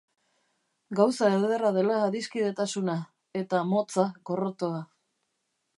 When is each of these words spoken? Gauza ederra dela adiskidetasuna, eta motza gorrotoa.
Gauza 0.99 1.29
ederra 1.33 1.71
dela 1.75 1.99
adiskidetasuna, 2.07 2.97
eta 3.45 3.65
motza 3.75 4.09
gorrotoa. 4.31 4.83